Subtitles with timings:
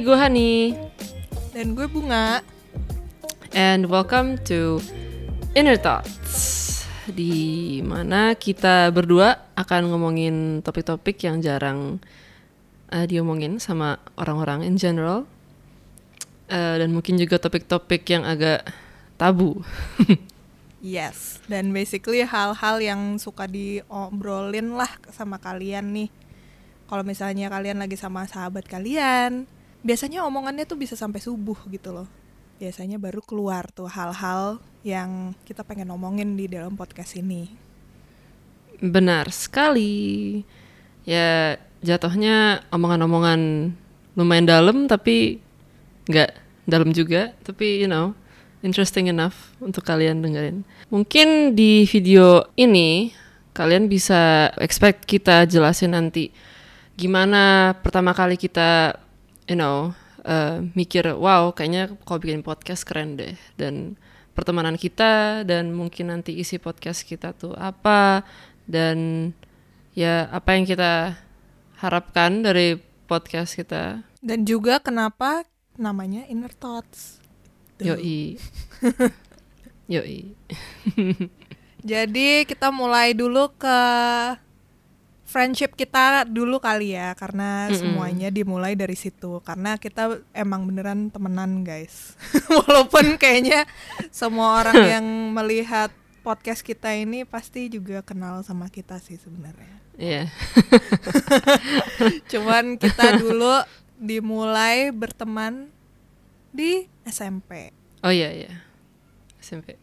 [0.00, 0.52] Hai, gue Hani.
[1.52, 2.40] Dan gue Bunga.
[3.52, 4.80] And welcome to
[5.52, 6.88] Inner Thoughts.
[7.04, 12.00] Di mana kita berdua akan ngomongin topik-topik yang jarang
[12.88, 15.28] uh, diomongin sama orang-orang in general.
[16.48, 18.72] Uh, dan mungkin juga topik-topik yang agak
[19.20, 19.60] tabu.
[20.80, 26.08] yes, dan basically hal-hal yang suka diobrolin lah sama kalian nih.
[26.88, 29.44] Kalau misalnya kalian lagi sama sahabat kalian,
[29.80, 32.08] biasanya omongannya tuh bisa sampai subuh gitu loh.
[32.60, 37.48] Biasanya baru keluar tuh hal-hal yang kita pengen ngomongin di dalam podcast ini.
[38.80, 40.40] Benar sekali.
[41.08, 43.72] Ya jatuhnya omongan-omongan
[44.16, 45.40] lumayan dalam tapi
[46.08, 46.30] nggak
[46.68, 47.32] dalam juga.
[47.40, 48.12] Tapi you know
[48.60, 50.64] interesting enough untuk kalian dengerin.
[50.92, 53.16] Mungkin di video ini
[53.56, 56.30] kalian bisa expect kita jelasin nanti
[56.94, 58.92] gimana pertama kali kita
[59.50, 59.90] you know
[60.22, 63.34] uh, mikir wow kayaknya kalau bikin podcast keren deh.
[63.58, 63.98] Dan
[64.30, 68.22] pertemanan kita dan mungkin nanti isi podcast kita tuh apa.
[68.70, 69.30] Dan
[69.98, 71.18] ya apa yang kita
[71.82, 72.78] harapkan dari
[73.10, 74.06] podcast kita.
[74.22, 75.42] Dan juga kenapa
[75.74, 77.18] namanya inner thoughts?
[77.82, 78.38] Yoi.
[79.92, 80.36] Yoi.
[81.90, 83.80] Jadi kita mulai dulu ke
[85.30, 87.78] friendship kita dulu kali ya karena mm -mm.
[87.78, 89.38] semuanya dimulai dari situ.
[89.46, 92.18] Karena kita emang beneran temenan guys.
[92.66, 93.70] Walaupun kayaknya
[94.10, 95.94] semua orang yang melihat
[96.26, 99.78] podcast kita ini pasti juga kenal sama kita sih sebenarnya.
[99.94, 100.26] Iya.
[100.26, 100.26] Yeah.
[102.32, 103.62] cuman kita dulu
[104.00, 105.68] dimulai berteman
[106.50, 108.52] di SMP oh iya iya.
[109.38, 109.76] SMP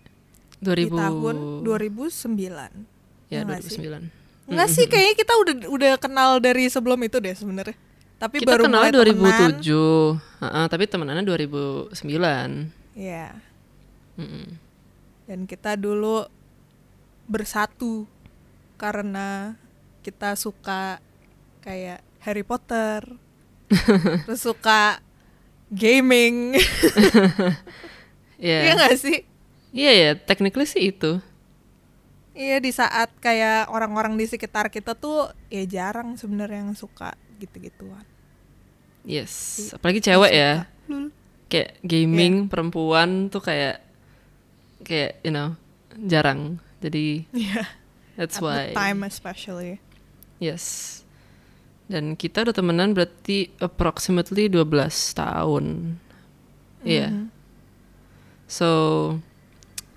[0.59, 6.71] 2000 di tahun 2009 ya, ya 2009 Enggak sih, kayaknya kita udah udah kenal dari
[6.71, 7.75] sebelum itu deh sebenarnya.
[8.17, 8.91] Tapi kita baru kenal mulai
[9.61, 9.61] 2007.
[9.69, 11.93] Uh, uh, tapi temenannya 2009.
[12.97, 13.37] Iya.
[14.17, 14.45] -mm.
[15.29, 16.25] Dan kita dulu
[17.27, 18.07] bersatu
[18.79, 19.53] karena
[20.01, 20.97] kita suka
[21.61, 23.05] kayak Harry Potter.
[24.25, 25.03] terus suka
[25.69, 26.55] gaming.
[28.37, 28.59] Iya.
[28.69, 29.17] Iya gak sih?
[29.73, 31.17] Iya ya, technically sih itu.
[32.37, 38.05] Iya di saat kayak orang-orang di sekitar kita tuh ya jarang sebenarnya yang suka gitu-gituan.
[39.01, 40.69] Yes, apalagi cewek ya.
[40.85, 41.09] Lul.
[41.49, 42.49] Kayak gaming yeah.
[42.53, 43.81] perempuan tuh kayak
[44.85, 45.57] kayak you know
[46.05, 46.61] jarang.
[46.77, 47.65] Jadi yeah.
[48.13, 48.69] that's At why.
[48.69, 49.81] The time especially.
[50.37, 51.01] Yes.
[51.89, 54.61] Dan kita udah temenan berarti approximately 12
[55.17, 55.97] tahun.
[56.85, 57.09] Iya.
[57.09, 57.25] Mm -hmm.
[57.25, 57.33] Yeah.
[58.45, 58.69] So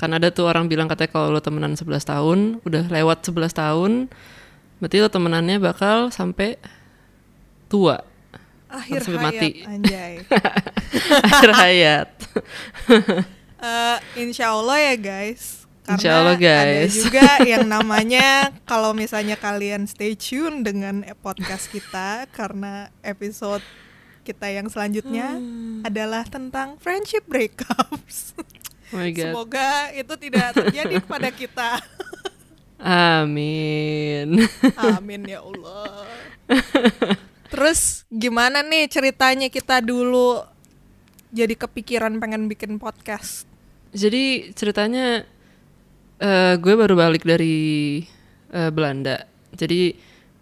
[0.00, 3.92] kan ada tuh orang bilang katanya kalau lo temenan 11 tahun udah lewat 11 tahun
[4.80, 6.56] berarti lo temenannya bakal sampai
[7.68, 8.00] tua.
[8.70, 9.50] Akhir sampai hayat mati.
[9.68, 10.14] anjay.
[11.28, 12.08] Akhir hayat.
[13.60, 15.68] Uh, insya Allah ya guys.
[15.84, 16.92] Karena Insya Allah guys.
[16.94, 23.64] ada juga yang namanya kalau misalnya kalian stay tune dengan podcast kita karena episode
[24.22, 25.82] kita yang selanjutnya hmm.
[25.82, 28.38] adalah tentang friendship breakups
[28.90, 29.30] Oh my God.
[29.30, 31.78] Semoga itu tidak terjadi pada kita.
[33.20, 34.50] Amin.
[34.74, 36.08] Amin ya Allah.
[37.50, 40.42] Terus gimana nih ceritanya kita dulu
[41.30, 43.46] jadi kepikiran pengen bikin podcast?
[43.94, 45.22] Jadi ceritanya
[46.18, 48.00] uh, gue baru balik dari
[48.54, 49.26] uh, Belanda.
[49.54, 49.94] Jadi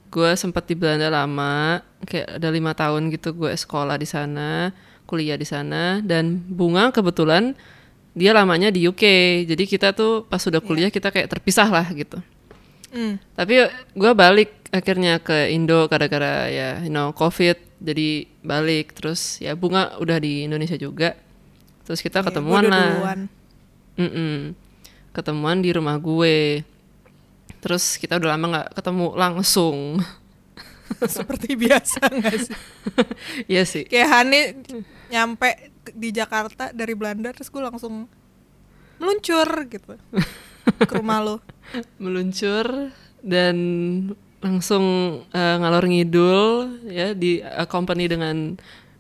[0.09, 4.73] gue sempat di Belanda lama, kayak ada lima tahun gitu gue sekolah di sana,
[5.05, 7.57] kuliah di sana, dan bunga kebetulan
[8.19, 9.05] dia lamanya di UK
[9.47, 10.95] jadi kita tuh pas sudah kuliah yeah.
[10.95, 12.19] kita kayak terpisah lah gitu.
[12.89, 13.21] Mm.
[13.37, 17.57] tapi gue balik akhirnya ke Indo gara-gara ya you know covid.
[17.79, 21.15] Jadi balik terus ya bunga udah di Indonesia juga.
[21.87, 23.15] Terus kita yeah, ketemuan lah.
[23.97, 24.35] mm -mm.
[25.15, 26.67] ketemuan di rumah gue.
[27.63, 29.79] Terus kita udah lama nggak ketemu langsung.
[31.17, 32.57] Seperti biasa nggak sih?
[33.53, 33.85] Iya sih.
[33.87, 34.41] Kayak Hani
[35.09, 38.11] nyampe di Jakarta dari Belanda terus gue langsung
[38.99, 39.95] meluncur gitu
[40.85, 41.37] ke rumah lo
[42.03, 42.93] meluncur
[43.25, 43.57] dan
[44.39, 44.85] langsung
[45.35, 46.43] uh, ngalor ngidul
[46.87, 48.55] ya di company dengan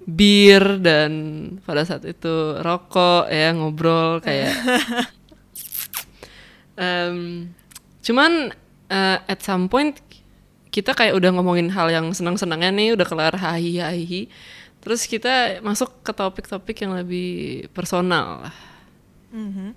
[0.08, 1.12] bir dan
[1.62, 4.50] pada saat itu rokok ya ngobrol kayak
[6.82, 7.46] um,
[8.02, 8.50] cuman
[8.90, 9.94] uh, at some point
[10.72, 14.22] kita kayak udah ngomongin hal yang senang-senangnya nih udah kelar hahi hahi
[14.78, 18.48] Terus kita masuk ke topik-topik yang lebih personal.
[19.34, 19.70] Mm -hmm.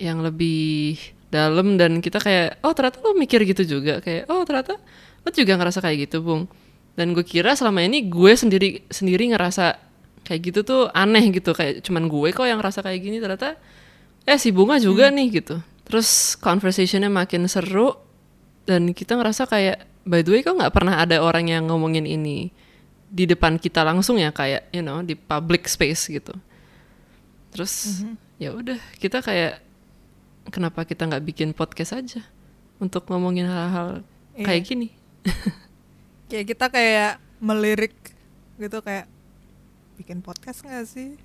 [0.00, 0.96] Yang lebih
[1.28, 4.00] dalam dan kita kayak, oh ternyata lo mikir gitu juga.
[4.00, 4.80] Kayak, oh ternyata
[5.20, 6.48] lo juga ngerasa kayak gitu, Bung.
[6.96, 9.78] Dan gue kira selama ini gue sendiri sendiri ngerasa
[10.26, 11.54] kayak gitu tuh aneh gitu.
[11.54, 13.56] Kayak cuman gue kok yang rasa kayak gini ternyata
[14.28, 15.56] eh si bunga juga nih gitu.
[15.86, 17.96] Terus conversationnya makin seru
[18.68, 22.52] dan kita ngerasa kayak by the way kok nggak pernah ada orang yang ngomongin ini
[23.10, 24.30] di depan kita langsung ya?
[24.34, 26.34] Kayak you know di public space gitu.
[27.50, 28.04] Terus
[28.36, 29.62] ya udah kita kayak
[30.48, 32.24] kenapa kita nggak bikin podcast aja
[32.80, 34.00] untuk ngomongin hal-hal
[34.40, 34.46] Iya.
[34.46, 34.88] kayak gini?
[36.30, 37.96] Kayak kita kayak melirik
[38.54, 39.10] gitu kayak
[39.98, 41.18] bikin podcast nggak sih?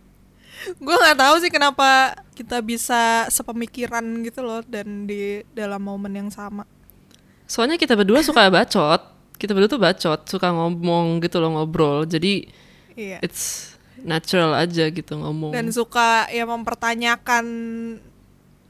[0.84, 6.30] Gue nggak tahu sih kenapa kita bisa sepemikiran gitu loh dan di dalam momen yang
[6.30, 6.62] sama.
[7.50, 9.02] Soalnya kita berdua suka bacot.
[9.34, 12.06] Kita berdua tuh bacot suka ngomong gitu loh ngobrol.
[12.06, 12.46] Jadi
[12.94, 13.18] iya.
[13.26, 15.50] it's natural aja gitu ngomong.
[15.50, 17.44] Dan suka ya mempertanyakan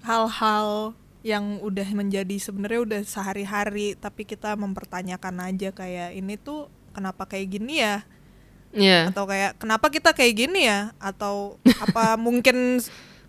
[0.02, 7.24] hal-hal yang udah menjadi sebenarnya udah sehari-hari tapi kita mempertanyakan aja kayak ini tuh kenapa
[7.26, 8.02] kayak gini ya?
[8.72, 9.12] Iya.
[9.12, 10.96] atau kayak kenapa kita kayak gini ya?
[10.98, 12.80] Atau apa mungkin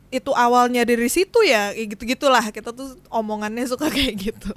[0.10, 1.76] itu awalnya dari situ ya?
[1.78, 4.54] Gitu gitulah kita tuh omongannya suka kayak gitu.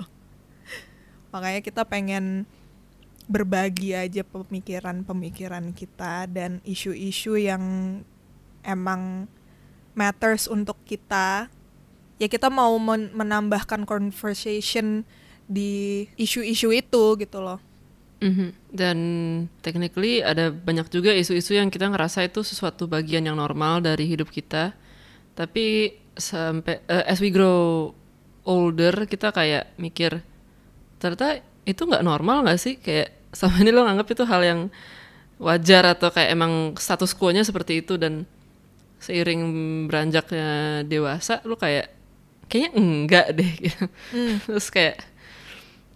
[1.34, 2.48] Makanya kita pengen
[3.26, 8.00] berbagi aja pemikiran-pemikiran kita dan isu-isu yang
[8.62, 9.26] emang
[9.98, 11.50] matters untuk kita
[12.16, 15.04] ya kita mau men- menambahkan conversation
[15.46, 17.60] di isu-isu itu gitu loh
[18.16, 18.72] Mhm.
[18.72, 18.98] Dan
[19.60, 24.32] technically ada banyak juga isu-isu yang kita ngerasa itu sesuatu bagian yang normal dari hidup
[24.32, 24.72] kita.
[25.36, 27.92] Tapi sampai eh, as we grow
[28.48, 30.24] older kita kayak mikir
[30.96, 34.60] ternyata itu nggak normal nggak sih kayak sama ini lo nganggap itu hal yang
[35.36, 38.24] wajar atau kayak emang status quo-nya seperti itu dan
[38.96, 39.42] seiring
[39.92, 41.92] beranjaknya dewasa lo kayak
[42.46, 43.84] kayaknya enggak deh gitu.
[44.46, 45.02] terus kayak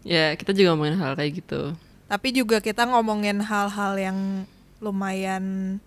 [0.02, 1.74] ya kita juga ngomongin hal kayak gitu
[2.10, 4.18] Tapi juga kita ngomongin hal-hal yang
[4.82, 5.78] lumayan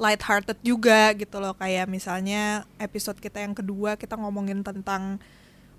[0.00, 5.20] light-hearted juga gitu loh kayak misalnya episode kita yang kedua kita ngomongin tentang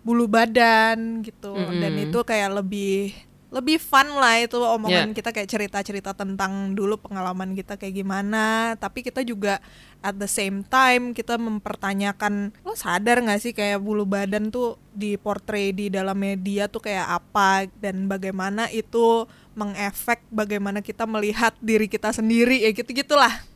[0.05, 2.05] bulu badan gitu dan Mm-mm.
[2.09, 3.13] itu kayak lebih
[3.47, 5.15] lebih fun lah itu omongan Yeah.
[5.15, 8.75] kita kayak cerita-cerita tentang dulu pengalaman kita kayak gimana.
[8.75, 9.63] Tapi kita juga
[10.03, 15.15] at the same time kita mempertanyakan lo sadar nggak sih kayak bulu badan tuh di
[15.15, 17.71] portray di dalam media tuh kayak apa?
[17.79, 19.23] Dan bagaimana itu
[19.55, 22.67] mengefek bagaimana kita melihat diri kita sendiri?
[22.67, 23.47] Ya gitu gitulah.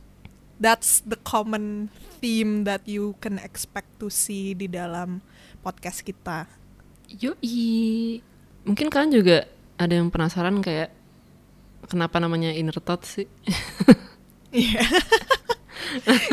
[0.56, 1.92] That's the common
[2.22, 5.20] theme that you can expect to see di dalam
[5.60, 6.48] podcast kita.
[7.12, 8.22] Yoi.
[8.64, 9.38] Mungkin kalian juga
[9.82, 10.94] ada yang penasaran kayak
[11.84, 13.26] kenapa namanya inner thought sih?
[14.50, 14.84] Iya.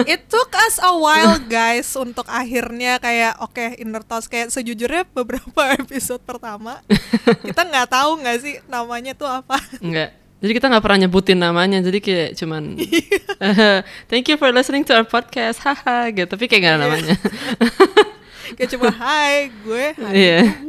[0.08, 5.62] It took us a while guys untuk akhirnya kayak oke inner thoughts kayak sejujurnya beberapa
[5.82, 6.80] episode pertama
[7.44, 10.16] kita nggak tahu nggak sih namanya tuh apa Enggak.
[10.40, 14.96] Jadi kita nggak pernah nyebutin namanya, jadi kayak cuman eh, thank you for listening to
[14.96, 16.32] our podcast, haha, gitu.
[16.32, 17.16] Tapi kayak nggak ada namanya.
[18.56, 20.48] kayak cuma hai gue Iya.
[20.48, 20.69] bunga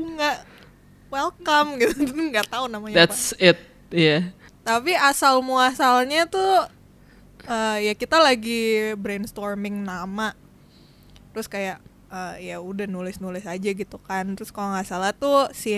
[1.11, 2.07] welcome gitu.
[2.33, 3.01] Nggak tahu namanya apa.
[3.11, 3.59] That's it,
[3.91, 4.33] iya.
[4.61, 6.69] tapi asal muasalnya tuh
[7.45, 10.33] eh, ya kita lagi brainstorming nama.
[11.35, 11.79] Terus kayak
[12.09, 14.39] eh, ya udah nulis nulis aja gitu kan.
[14.39, 15.75] Terus kalau nggak salah tuh si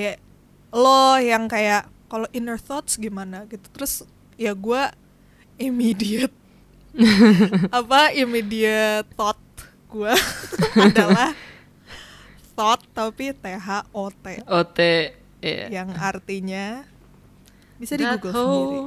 [0.73, 3.65] lo yang kayak kalau inner thoughts gimana gitu.
[3.73, 4.05] Terus
[4.37, 4.83] ya gue
[5.61, 6.33] immediate
[7.79, 9.41] apa immediate thought
[9.89, 10.13] gue
[10.89, 11.33] adalah
[12.53, 14.41] thought tapi T H O T.
[14.45, 14.79] OT,
[15.43, 15.67] iya.
[15.83, 16.87] yang artinya
[17.83, 18.79] bisa di Google sendiri.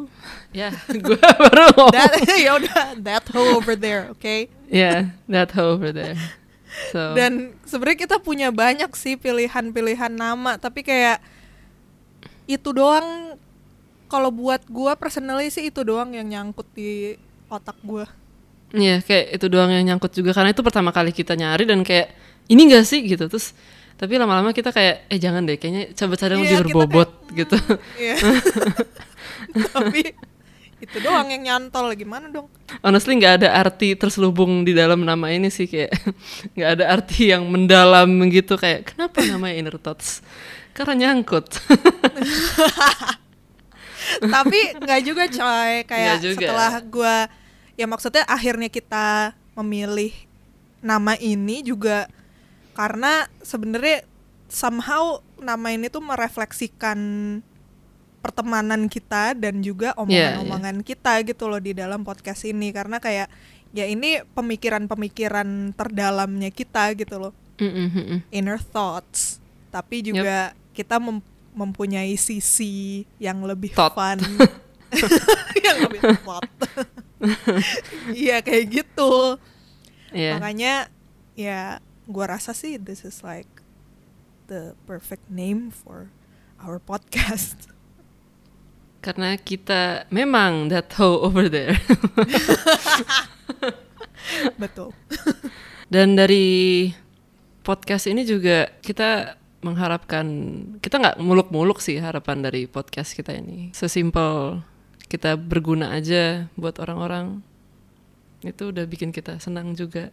[0.56, 0.72] Ya,
[1.06, 1.92] gue baru ngomong.
[1.92, 2.16] that
[2.48, 2.56] ya
[3.04, 6.18] that hole over there oke Yeah, that hoe over there.
[6.90, 11.22] So, dan sebenarnya kita punya banyak sih pilihan-pilihan nama tapi kayak
[12.50, 13.38] itu doang
[14.10, 17.20] kalau buat gua personally sih itu doang yang nyangkut di
[17.50, 18.10] otak gua
[18.76, 22.12] Iya, kayak itu doang yang nyangkut juga karena itu pertama kali kita nyari dan kayak
[22.52, 23.56] ini gak sih gitu terus
[23.96, 27.56] tapi lama-lama kita kayak eh jangan deh kayaknya cari yang Iya, lebih kita berbobot gitu.
[27.96, 28.16] Iya.
[29.72, 30.12] tapi
[30.84, 32.52] itu doang yang nyantol gimana dong
[32.84, 35.96] Honestly nggak ada arti terselubung di dalam nama ini sih kayak
[36.60, 40.20] nggak ada arti yang mendalam gitu kayak kenapa namanya inner thoughts?
[40.76, 41.56] Karena nyangkut.
[44.36, 46.38] tapi nggak juga coy kayak juga.
[46.38, 47.16] setelah gua
[47.80, 50.12] ya maksudnya akhirnya kita memilih
[50.84, 52.06] nama ini juga
[52.76, 54.04] karena sebenarnya
[54.46, 57.00] somehow nama ini tuh merefleksikan
[58.20, 60.02] pertemanan kita dan juga Iya,
[60.42, 63.30] omongan-omongan kita gitu loh di dalam podcast ini karena kayak
[63.72, 68.20] ya ini pemikiran-pemikiran terdalamnya kita gitu loh Mm, mm, mm, mm.
[68.36, 69.40] inner thoughts
[69.72, 71.24] tapi juga kita mem-
[71.56, 73.96] mempunyai sisi yang lebih Thought.
[73.96, 74.20] fun
[75.66, 76.44] yang lebih thought
[78.12, 79.40] Iya kayak gitu.
[80.12, 80.38] Iya.
[80.38, 80.74] Makanya
[81.34, 83.50] ya gua rasa sih this is like
[84.48, 86.14] the perfect name for
[86.62, 87.70] our podcast.
[89.06, 91.78] Karena kita memang that hoe over there.
[94.62, 94.98] Betul.
[95.94, 96.90] Dan dari
[97.62, 100.26] podcast ini juga kita mengharapkan
[100.78, 103.70] kita nggak muluk-muluk sih harapan dari podcast kita ini.
[103.74, 104.62] Sesimpel
[105.06, 107.46] kita berguna aja buat orang-orang.
[108.42, 110.10] Itu udah bikin kita senang juga.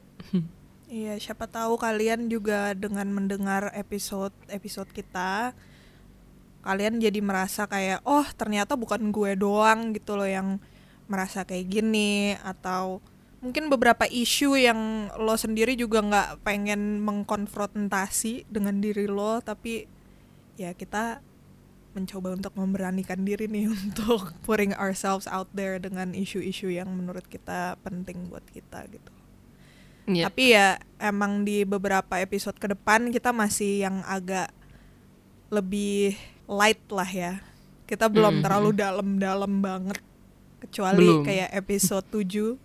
[0.92, 5.56] Iya, siapa tahu kalian juga dengan mendengar episode episode kita
[6.61, 10.61] kalian jadi merasa kayak oh ternyata bukan gue doang gitu loh yang
[11.08, 13.00] merasa kayak gini atau
[13.40, 19.88] mungkin beberapa isu yang lo sendiri juga nggak pengen mengkonfrontasi dengan diri lo tapi
[20.61, 21.25] ya kita
[21.96, 27.80] mencoba untuk memberanikan diri nih untuk putting ourselves out there dengan isu-isu yang menurut kita
[27.80, 29.21] penting buat kita gitu.
[30.04, 30.26] Iya.
[30.28, 30.66] Tapi ya
[30.99, 34.50] emang di beberapa episode ke depan kita masih yang agak
[35.49, 36.16] lebih
[36.49, 37.32] light lah ya.
[37.87, 38.42] Kita belum Mhm.
[38.42, 40.00] terlalu dalam-dalam banget
[40.59, 41.23] kecuali Belum.
[41.23, 42.56] kayak episode 7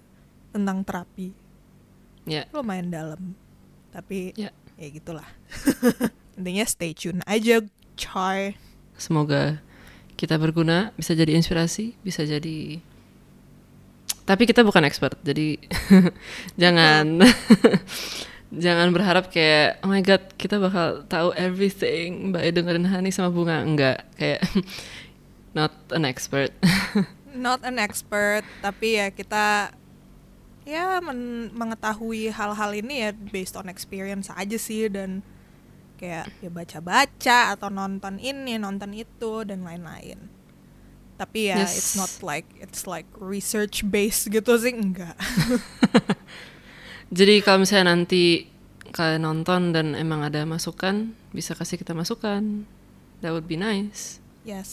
[0.50, 1.30] tentang terapi.
[2.26, 2.48] Ya.
[2.52, 3.36] Lumayan dalam.
[3.92, 4.50] Tapi Ya.
[4.76, 5.28] ya gitulah.
[6.38, 7.62] Intinya stay tune aja
[7.98, 8.54] coy.
[8.96, 9.62] Semoga
[10.14, 12.82] kita berguna, bisa jadi inspirasi, bisa jadi
[14.28, 15.56] tapi kita bukan expert, jadi
[16.62, 17.24] jangan
[18.64, 23.64] jangan berharap kayak oh my god kita bakal tahu everything by dengerin Hani sama Bunga
[23.64, 24.44] enggak kayak
[25.58, 26.52] not an expert.
[27.32, 29.72] Not an expert, tapi ya kita
[30.68, 35.24] ya men- mengetahui hal-hal ini ya based on experience aja sih dan
[35.96, 40.37] kayak ya baca-baca atau nonton ini, nonton itu dan lain-lain.
[41.18, 41.74] Tapi ya Yes.
[41.74, 45.18] it's not like it's like research based gitu sih enggak.
[47.18, 48.54] jadi kalau misalnya nanti
[48.94, 52.64] kalian nonton dan emang ada masukan, bisa kasih kita masukan.
[53.26, 54.22] That would be nice.
[54.46, 54.70] Yes,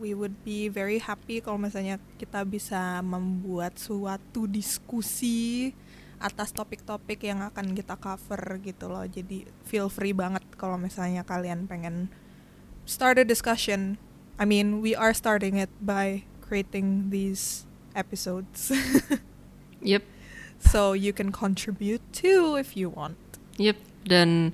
[0.00, 5.74] we would be very happy kalau misalnya kita bisa membuat suatu diskusi
[6.20, 9.04] atas topik-topik yang akan kita cover gitu loh.
[9.04, 12.12] Jadi feel free banget kalau misalnya kalian pengen
[12.84, 13.96] start a discussion.
[14.40, 18.72] I mean, we are starting it by creating these episodes.
[19.80, 20.04] Yep.
[20.60, 23.16] so you can contribute too if you want.
[23.56, 23.76] Yep.
[24.04, 24.52] Dan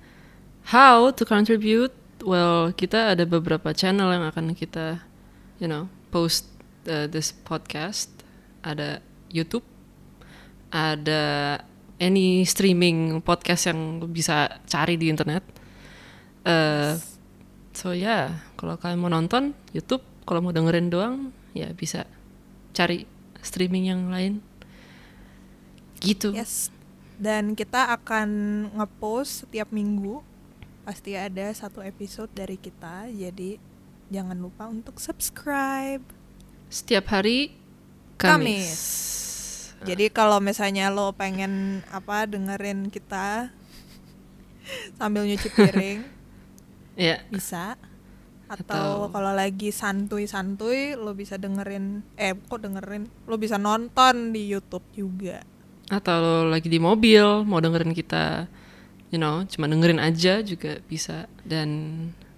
[0.70, 1.90] how to contribute?
[2.22, 5.02] Well, kita ada beberapa channel yang akan kita,
[5.58, 6.46] you know, post
[6.86, 8.10] uh, this podcast.
[8.62, 9.66] Ada YouTube,
[10.70, 11.58] ada
[11.98, 15.42] any streaming podcast yang bisa cari di internet.
[16.46, 16.98] Uh,
[17.76, 18.24] so ya, yeah,
[18.56, 22.08] kalau kalian mau nonton YouTube, kalau mau dengerin doang, ya bisa
[22.72, 23.04] cari
[23.44, 24.40] streaming yang lain.
[26.00, 26.32] Gitu.
[26.32, 26.72] Yes.
[27.20, 28.28] Dan kita akan
[28.80, 30.24] ngepost setiap minggu.
[30.88, 33.12] Pasti ada satu episode dari kita.
[33.12, 33.60] Jadi
[34.08, 36.00] jangan lupa untuk subscribe.
[36.72, 37.52] Setiap hari
[38.16, 38.40] Kamis.
[38.40, 39.04] Kamis.
[39.84, 43.52] Jadi kalau misalnya lo pengen apa dengerin kita
[44.98, 46.15] sambil nyuci piring
[46.96, 47.76] Ya, bisa.
[48.46, 54.48] Atau Atau- kalau lagi santuy-santuy lo bisa dengerin eh kok dengerin lo bisa nonton di
[54.48, 55.42] YouTube juga.
[55.86, 58.50] atau lo lagi di mobil mau dengerin kita,
[59.10, 61.30] you know, cuma dengerin aja juga bisa.
[61.46, 61.68] Dan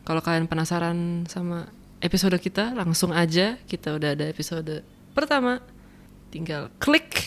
[0.04, 1.64] kalau kalian penasaran sama
[2.00, 4.84] episode kita, langsung aja kita udah ada episode
[5.16, 5.64] pertama.
[6.28, 7.24] Tinggal klik,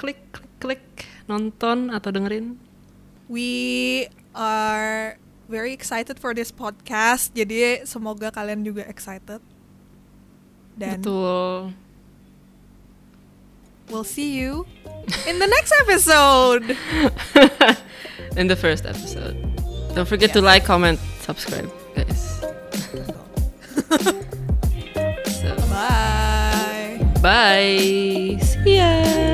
[0.00, 0.84] klik, klik, klik,
[1.28, 2.56] nonton atau dengerin.
[3.28, 5.20] We are
[5.52, 7.36] very excited for this podcast.
[7.36, 9.44] Jadi semoga kalian juga excited.
[10.80, 11.76] Dan Betul.
[13.92, 14.64] we'll see you
[15.28, 16.72] in the next episode.
[18.40, 19.36] In the first episode.
[19.92, 22.40] Don't forget to like, comment, subscribe, guys.
[25.36, 26.96] so, Bye.
[27.20, 28.40] bye.
[28.40, 29.31] See ya.